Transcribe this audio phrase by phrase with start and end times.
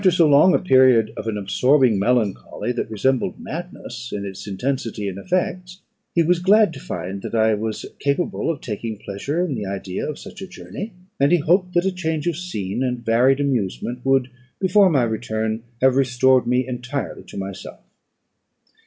[0.01, 5.07] After so long a period of an absorbing melancholy, that resembled madness in its intensity
[5.07, 5.81] and effects,
[6.15, 10.09] he was glad to find that I was capable of taking pleasure in the idea
[10.09, 14.31] of such a journey, and he hoped that change of scene and varied amusement would,
[14.59, 17.81] before my return, have restored me entirely to myself.